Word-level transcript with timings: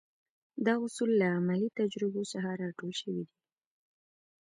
دا 0.65 0.73
اصول 0.85 1.11
له 1.19 1.27
عملي 1.37 1.69
تجربو 1.79 2.21
څخه 2.31 2.49
را 2.61 2.69
ټول 2.77 2.91
شوي 3.01 3.23
دي. 3.29 3.37